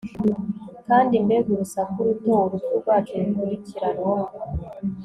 kandi 0.87 1.13
mbega 1.25 1.49
urusaku 1.53 1.97
ruto 2.07 2.31
urupfu 2.45 2.71
rwacu 2.81 3.11
rukurikiranwa 3.25 4.15